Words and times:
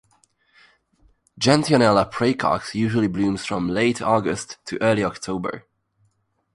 Gentianella 1.39 2.07
praecox 2.11 2.73
usually 2.73 3.05
blooms 3.07 3.45
from 3.45 3.69
late 3.69 4.01
August 4.01 4.57
to 4.65 4.81
early 4.81 5.03
October. 5.03 5.67